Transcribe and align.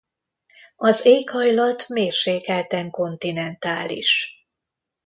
Az 0.75 1.05
éghajlat 1.05 1.87
mérsékelten 1.87 2.89
kontinentális. 2.89 4.31